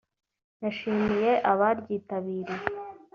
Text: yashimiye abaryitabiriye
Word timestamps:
yashimiye 0.63 1.31
abaryitabiriye 1.51 2.55